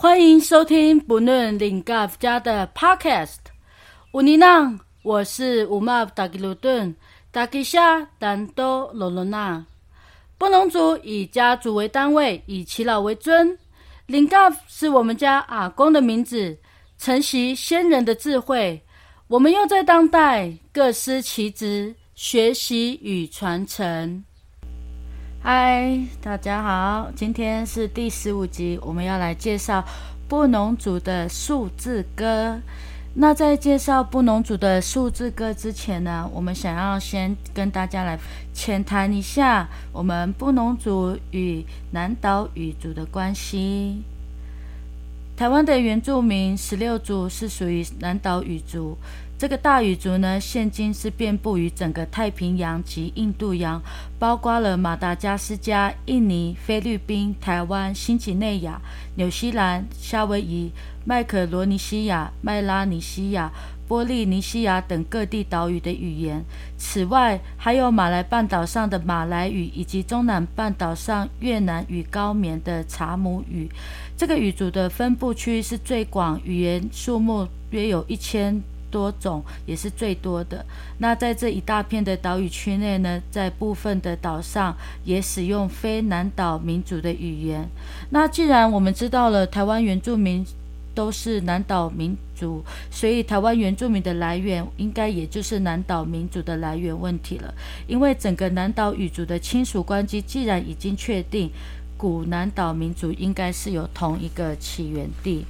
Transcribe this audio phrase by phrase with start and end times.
[0.00, 3.38] 欢迎收听不论领 g 家的 Podcast。
[4.12, 6.94] 乌尼浪，我是乌马达吉鲁顿，
[7.30, 9.66] 达吉夏丹多罗罗纳。
[10.38, 13.58] 布农族以家族为单位，以耆老为尊。
[14.06, 14.36] 领 g
[14.68, 16.56] 是我们家阿公的名字，
[16.96, 18.80] 承袭先人的智慧。
[19.26, 24.22] 我们又在当代各司其职，学习与传承。
[25.42, 29.84] 嗨，大家好，今天是第十五集，我们要来介绍
[30.28, 32.60] 布农族的数字歌。
[33.20, 38.16] 那在介绍布农族的数字歌之前呢，我们想要先跟大家来
[38.54, 44.04] 浅谈一下我们布农族与南岛语族的关系。
[45.36, 48.96] 台湾的原住民十六族是属于南岛语族。
[49.38, 53.80] 这个大语族呢，现今是遍布于整个太平洋及印度洋，
[54.18, 58.82] 包括了马达加斯加、印尼、菲律宾、台湾、新几内亚、
[59.14, 60.72] 纽西兰、夏威夷、
[61.04, 63.52] 麦克罗尼西亚、麦拉尼西亚、
[63.86, 66.44] 波利尼西亚等各地岛屿的语言。
[66.76, 73.70] 此外，还有马来半岛上的马来语，以及中南半岛上越南语高棉的查姆语。
[74.16, 78.60] 这个语族的分布区是最广，语言数目约有一千。
[78.90, 80.64] 多种也是最多的。
[80.98, 87.68] 那在这一大片的岛屿区内呢，在部分的岛上也使用非南岛民族的语言。
[88.10, 90.44] 那既然我们知道了台湾原住民
[90.94, 97.54] 都是南岛民族，所以台湾原住民的来源应该也就是南岛民族的来源问题了。
[97.86, 101.50] 因为整个南岛语族的亲属关系既然已经确定，
[101.96, 105.44] 古南岛民族应该是有同一个起源地。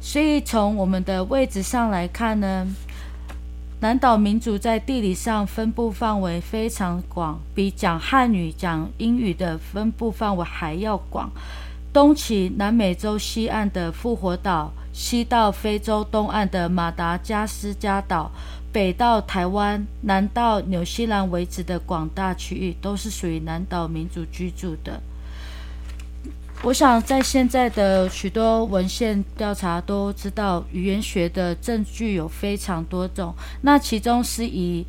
[0.00, 2.66] 所以从我们的位置上来看呢，
[3.80, 11.30] 南岛民族在地理上分布范围非常广，比讲汉语、讲英语的分布范围还要广。
[11.92, 18.30] 东起南美洲西岸的复活岛，西到非洲东岸的马达加斯加岛，
[18.72, 25.00] 北到台湾，南到纽西兰为止的广大区域，都是属于南岛民族居住的。
[26.64, 33.32] 我想，在现在的许多文献调查都知道，语言学的证据有非常多种。
[33.62, 34.84] 那其中是以，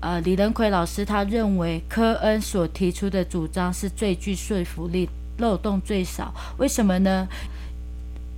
[0.00, 6.34] 呃，李仁奎老师他认为科恩所提出的主张是最具说服力，漏洞最少。
[6.58, 7.28] 为什么呢？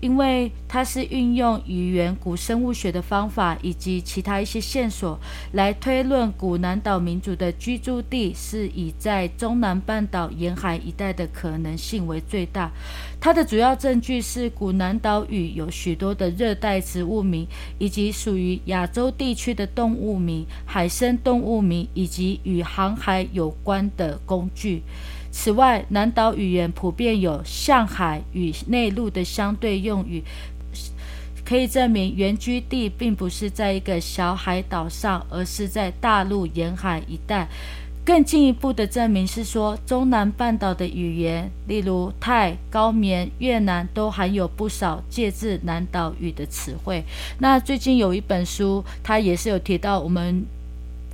[0.04, 5.18] 因为它是运用语言、古生物学的方法以及其他一些线索
[5.52, 12.70] 来推论古南岛民族的居住地是以在中南半岛沿海一带的可能性为最大。
[13.18, 17.46] 它的主要证据是古南岛屿有许多的热带植物名，
[17.78, 24.82] 以及属于亚洲地区的动物名、海生动物名，以及与航海有关的工具。
[25.36, 30.22] 此外，南岛语言普遍有向海与内陆的相对用语，
[31.44, 37.48] 可以证明原居地并不是在一个小海岛上，而是在大陆沿海一带。
[38.04, 47.02] 更进一步的证明是说，中南半岛的语言，例如泰、高棉、越南，都含有不少借自南岛语的词汇。
[47.38, 50.46] 那最近有一本书，它也是有提到我们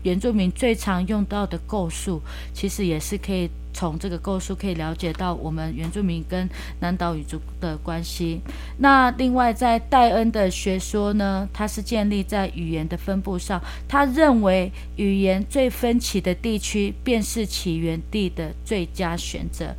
[0.02, 2.20] 原住民最常用到的构数，
[2.52, 3.50] 其实也是可以。
[3.72, 6.50] 从这个构数可以了解到我们原住民跟
[6.80, 8.40] 南岛语族的关系。
[8.78, 13.62] 那另外，在戴恩的学说呢，它是建立在语言的分布上。
[13.88, 19.72] 他认为语言最分歧的地区便是起源地的最佳选择。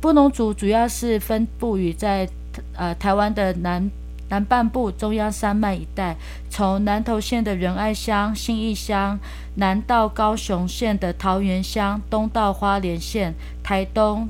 [0.00, 2.28] 布农族主要是分布于在
[2.74, 3.88] 呃台湾的南。
[4.28, 6.16] 南半部中央山脉一带，
[6.50, 9.18] 从南投县的仁爱乡、信义乡，
[9.54, 14.28] 南到高雄县的桃园乡，东到花莲县、台东。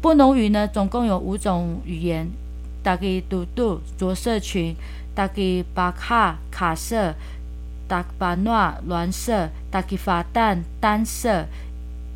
[0.00, 2.28] 布农语呢，总共有五种语言：
[2.82, 4.76] 达吉嘟嘟着色群，
[5.14, 7.14] 达吉巴卡卡色，
[7.88, 11.46] 达巴诺蓝色，达吉法旦单色，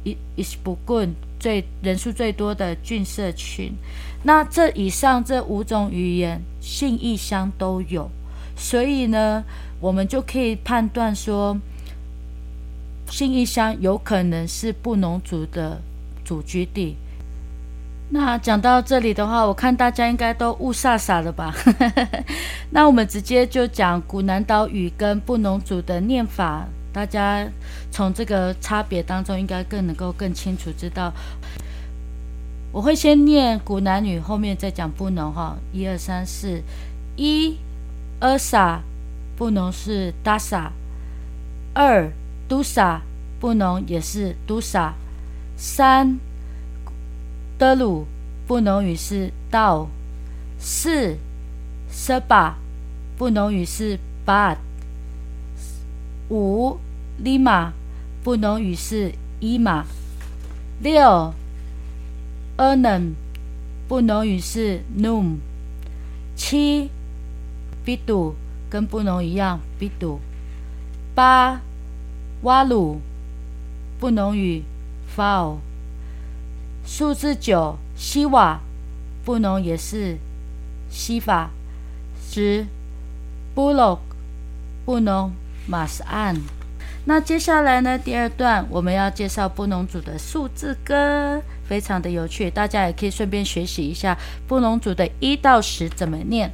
[0.04, 3.72] 伊伊斯布棍最人数最多的郡社群。
[4.24, 6.42] 那这以上这五种语言。
[6.64, 8.08] 信义乡都有，
[8.56, 9.42] 所以呢，
[9.80, 11.58] 我们就可以判断说，
[13.10, 15.82] 信义乡有可能是布农族的
[16.24, 16.96] 祖居地。
[18.10, 21.52] 那讲到这里的话，我看大家应该都雾煞煞了吧？
[22.70, 27.44] 那我们直接就讲古南岛语跟布农族的念法，大家
[27.90, 31.12] 从这个差别当中应该更能够更清楚知道。
[32.72, 35.58] 我会先念古男女，后面再讲布农哈。
[35.74, 36.62] 一二三四，
[37.16, 37.58] 一
[38.20, 38.78] ，a sa，
[39.36, 40.70] 布农是 dasa。
[41.74, 42.10] 二
[42.48, 43.00] ，dusa，
[43.38, 44.92] 布农也是 dusa。
[45.54, 46.18] 三，
[47.58, 48.06] 德鲁，
[48.46, 49.88] 布农语是道。
[50.58, 51.18] 四
[51.90, 52.54] ，seba，
[53.18, 54.56] 布农语是 ba，。
[56.30, 56.78] 五
[57.22, 57.72] ，lima，
[58.24, 59.84] 布农语是 ima。
[60.80, 61.34] 六。
[62.56, 63.12] A n m
[63.88, 65.36] 不能语是 noom。
[66.34, 66.90] 七
[67.84, 68.34] ，bidu
[68.70, 70.18] 跟不能一样，bidu。
[71.14, 71.60] 八
[72.42, 72.98] ，walu
[74.00, 74.62] 不能语
[75.16, 75.58] foul。
[76.84, 78.60] 数字九，西瓦
[79.24, 80.18] 不能也是
[80.90, 81.50] 西法。
[82.20, 82.66] 十
[83.54, 83.98] ，bullock
[84.84, 85.32] 不能
[85.68, 86.40] must an。
[87.04, 87.98] 那接下来呢？
[87.98, 96.52] 第二段我们要介绍布农族的数字歌，非常的有趣，大家也可以顺便学习一下布农族的一到十怎么念。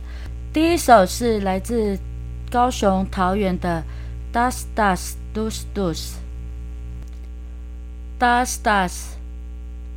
[0.52, 1.98] 第一首是来自
[2.48, 3.82] 高雄桃园的
[4.32, 6.20] Das Das Dus Dus，Das
[8.62, 9.16] Das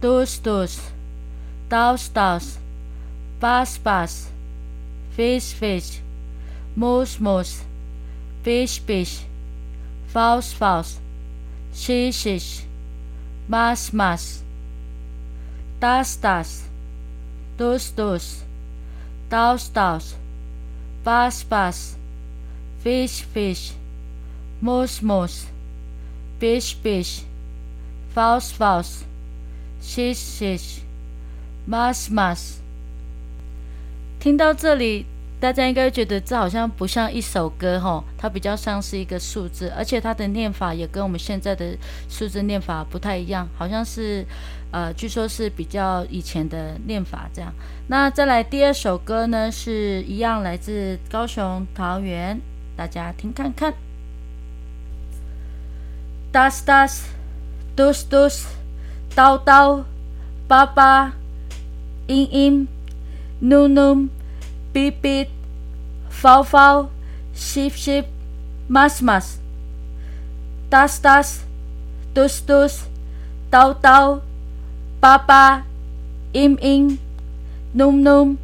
[0.01, 9.19] Dus Dus，Das Das，Bas Bas，Fish Fish，Moose Moose，Fish Fish。
[10.11, 10.99] false false,
[11.73, 12.65] shish shish,
[13.47, 14.43] mas mas,
[15.81, 16.69] das das,
[17.57, 18.43] dus dus,
[19.29, 20.15] daus daus,
[21.03, 21.97] bas bas,
[22.83, 23.73] fish fish,
[24.61, 25.47] mus mus,
[26.39, 27.23] bish bish,
[28.13, 29.03] faus false,
[29.81, 30.81] shish shish,
[31.65, 32.59] mas mas。
[34.19, 35.07] 听到这里，
[35.39, 41.75] 大家应该觉得这好像不像一首歌哈，它比较像是一个数字，而且它的念法也跟我们现在的
[42.07, 44.23] 数字念法不太一样，好像是，
[44.71, 47.53] 呃，据说是比较以前的念法这样。
[47.87, 52.41] 那再来第二首歌呢，是一样来自高雄桃园，
[52.75, 53.73] 大家听看看。
[56.33, 57.03] Das das,
[57.75, 58.45] dus dus,
[59.13, 59.83] 刀刀，
[60.47, 61.13] 爸爸
[62.07, 62.67] ，in in,
[63.39, 64.09] nu nu。
[64.73, 65.27] beep beep,
[66.09, 66.89] foul foul,
[67.35, 68.05] sheep sheep,
[68.69, 69.37] mas mas,
[70.69, 71.41] das das,
[72.13, 72.85] dus dus,
[73.49, 74.21] tau tau,
[75.01, 75.63] papa,
[76.33, 76.99] im im,
[77.73, 78.37] num num,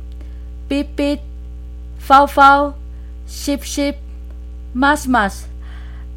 [0.68, 1.22] beep beep,
[2.00, 2.76] foul foul,
[3.28, 3.96] sheep sheep,
[4.74, 5.48] mas mas.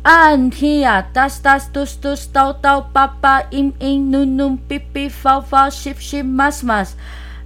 [0.03, 5.13] An here, das das, dus dus, tau tau, papa, im im, num num, beep beep,
[5.13, 6.97] foul foul, sheep sheep, mas mas.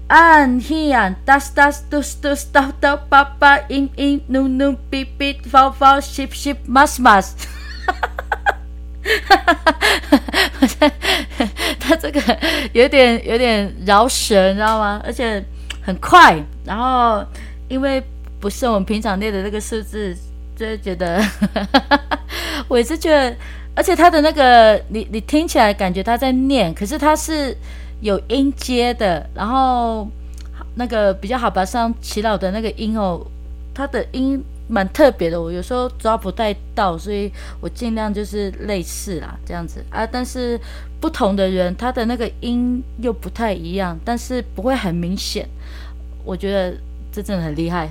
[0.08, 5.46] 按 here das das dus dus dau dau papa in in nu nu bip bip
[5.48, 7.34] fao fao ship ship mas mas，
[11.86, 12.20] 他这个
[12.72, 15.00] 有点有点饶舌，你知道吗？
[15.04, 15.42] 而且
[15.82, 17.24] 很快，然后
[17.68, 18.02] 因为
[18.40, 20.16] 不是我们平常念的那个数字，
[20.56, 21.22] 就觉得
[22.68, 23.36] 我也是觉得，
[23.74, 27.56] 而且他的那个你你听起来感觉他在念，可是他是。
[28.00, 30.06] 有音阶的，然后
[30.74, 33.24] 那个比较好吧，像祈祷的那个音哦，
[33.72, 37.30] 他的音蛮特别的，我有时候抓不太到，所以
[37.60, 40.06] 我尽量就是类似啦，这样子啊。
[40.06, 40.58] 但是
[41.00, 45.48] 不同的人，他的那个音又不太一样，但是不会很明显。
[46.24, 46.76] 我觉得
[47.12, 47.88] 这真的很厉害。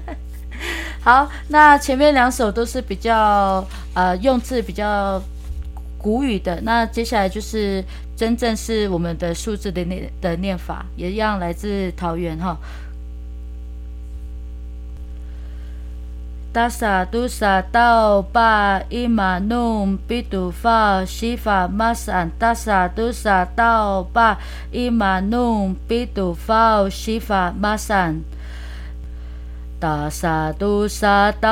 [1.02, 5.22] 好，那前面两首都是比较呃用字比较
[5.98, 7.84] 古语的，那接下来就是。
[8.16, 12.56] 真正是我们的数字的念的念法，也一样来自桃园哈。
[16.54, 24.38] 达萨杜萨道巴伊玛努比杜法西法马山达萨杜萨道巴
[24.70, 28.22] 伊玛努比杜法西法马山
[29.82, 31.42] 达萨杜萨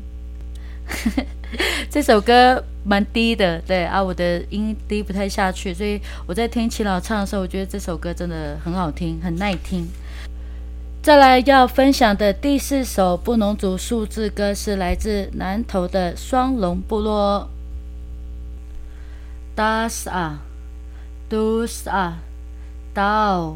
[1.89, 9.87] 这首歌蛮低的，对啊，我的音低不太下去，所以我在听齐老唱的时候，我觉得这首歌真的很好听，很耐听。
[11.01, 17.49] 再来要分享的第四首布农族数字歌是来自南投的双龙部落。
[19.55, 20.39] Das a,
[21.29, 22.19] dus a,
[22.93, 23.55] dao,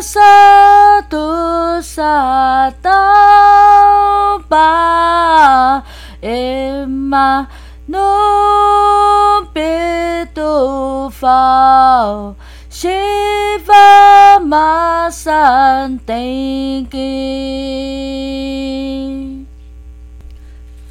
[0.00, 0.20] 萨
[1.10, 2.90] 杜萨达
[4.48, 4.94] 巴。
[6.24, 7.46] Emma
[7.86, 12.34] no bedo fa
[12.70, 16.94] Shiva masan thinking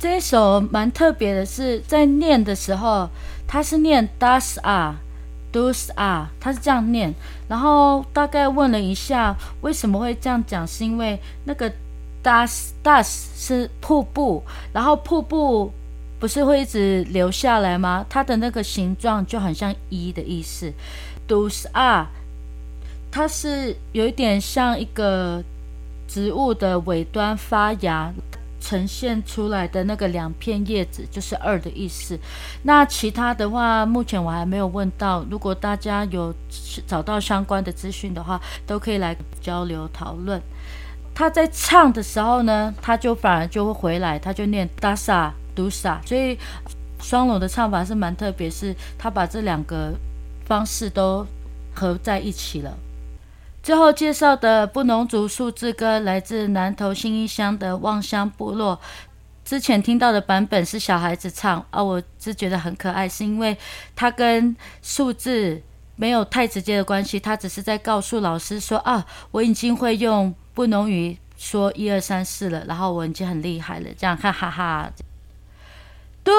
[0.03, 3.07] 这首蛮特别的，是在念的时候，
[3.47, 4.95] 它是念 das a
[5.53, 7.13] dus a，它是这样念。
[7.47, 11.71] 然后大概问了一下，为什么会这样讲，是因为那个。
[12.21, 15.73] Das das 是瀑布，然后瀑布
[16.19, 18.05] 不是会一直流下来吗？
[18.09, 20.71] 它的那个形状就很像一的意思。
[21.27, 22.07] Dus a，
[23.11, 25.43] 它是有一点像一个
[26.07, 28.13] 植物的尾端发芽
[28.63, 32.17] 呈现出来的那个两片叶子，就是二的意思。
[32.63, 35.25] 那其他的话，目前我还没有问到。
[35.29, 36.33] 如果大家有
[36.87, 40.41] 找到相关的资讯的话，都可以来交流讨论。
[41.13, 46.39] 他在唱的时候呢，他就反而就会回来，他就念 dasa dusa，所以
[47.01, 49.93] 双龙的唱法是蛮特别，是他把这两个
[50.45, 51.27] 方式都
[51.75, 52.77] 合在一起了。
[53.63, 58.79] 最后介绍的布农族数字歌来自南投新义乡的望乡部落，
[59.43, 63.57] 之前听到的版本是小孩子唱啊，我是觉得很可爱，是因为
[63.95, 65.61] 它跟数字
[65.95, 70.35] 没有太直接的关系，他只是在告诉老师说啊，我已经会用。
[70.55, 74.87] 不农语说一二三四了，然后我已经很厉害了，这样哈哈哈。
[76.23, 76.31] Tu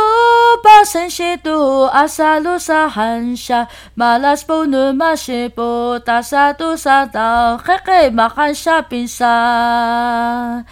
[0.64, 10.64] basen si tu asalusa hansha malas punu masiputa sa tusadaw hehe mahansa pinsa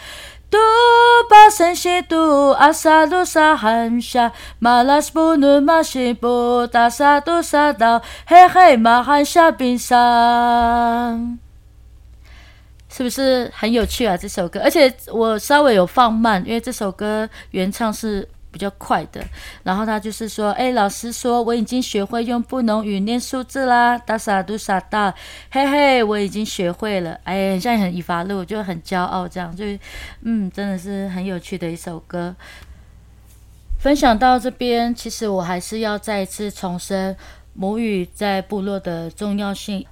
[0.48, 0.64] Tu
[1.28, 4.32] basen si tu asalusa hansha
[4.64, 8.00] malas punu masiputa sa tusadaw
[8.32, 10.04] hehe mahansa pinsa
[12.88, 14.16] 是不是很有趣啊？
[14.16, 18.26] 这首歌，而且我稍微有放慢，因为这首歌原唱是。
[18.52, 19.24] 比较快的。
[19.64, 25.12] 然后他就是说：“哎，老师说我已经学会用布农语念数字啦，大傻都傻大，
[25.50, 27.18] 嘿嘿，我已经学会了。
[27.24, 29.64] 哎，现在很以法路，就很骄傲，这样就
[30.20, 32.36] 嗯，真的是很有趣的一首歌。
[33.80, 37.16] 分享到这边，其实我还是要再一次重申
[37.54, 39.84] 母语在部落的重要性。”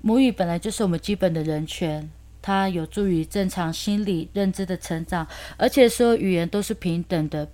[0.00, 2.08] 母语本来就是我们基本的人权，
[2.48, 5.28] 它有助于正常心理认知的成长，
[5.58, 7.46] 而且所有语言都是平等的，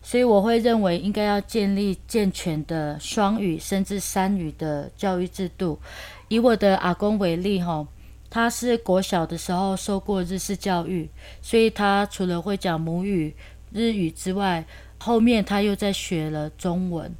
[0.00, 5.80] 所以我会认为应该要建立健全的双语甚至三语的教育制度。
[6.28, 7.84] 以我的阿公为例，哈，
[8.30, 11.10] 他是国小的时候受过日式教育，
[11.42, 13.34] 所以他除了会讲母语
[13.72, 14.64] 日语之外，
[14.98, 17.12] 后面他又在学了中文。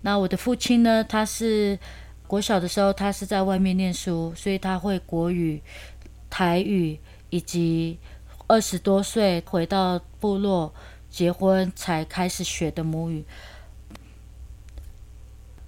[0.00, 1.78] 那我的父亲呢，他是。
[2.26, 5.62] 国小的时候，他是在外面念书，所以他会国语、
[6.28, 6.98] 台语，
[7.30, 7.98] 以及
[8.46, 10.74] 二十多岁回到部落
[11.08, 13.24] 结婚才开始学的母语。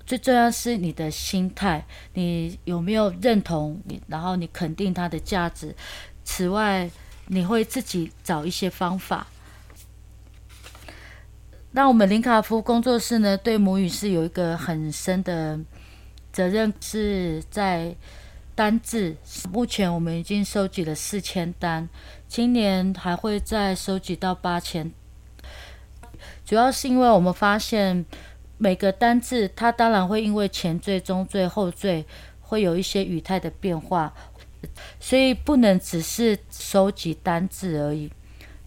[0.05, 3.81] 最重要是你的心态，你有没有认同？
[3.85, 5.75] 你然后你肯定它的价值。
[6.25, 6.91] 此外，
[7.27, 9.27] 你会自己找一些方法。
[11.73, 15.61] 那我们林卡夫工作室呢，对母语是有一个很深的。
[16.38, 17.97] 责任是在
[18.54, 19.16] 单字，
[19.52, 21.88] 目前我们已经收集了四千单，
[22.28, 24.92] 今年还会再收集到八千。
[26.45, 28.07] 主要是因为我们发现
[28.57, 32.07] 每个单字，它当然会因为前缀、中缀、后缀
[32.40, 34.14] 会有一些语态的变化，
[35.00, 38.12] 所以不能只是收集单字而已，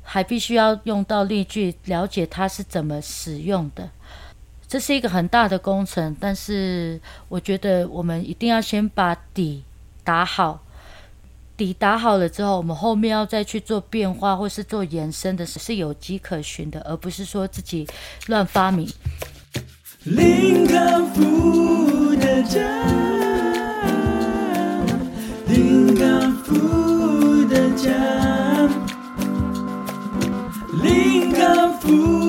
[0.01, 3.89] 还必须要用到例句，了解它是怎么使用的。
[4.71, 6.97] 这是一个很大的工程但是
[7.27, 9.65] 我觉得我们一定要先把底
[10.01, 10.63] 打好
[11.57, 17.85] 底打好了之后我们后面要再去做变化或是做延伸的是有迹可循的而不是说自己
[18.27, 18.89] 乱发明。
[20.05, 22.61] 林康福的家
[25.47, 27.91] 林康福的家
[30.81, 32.20] 林康福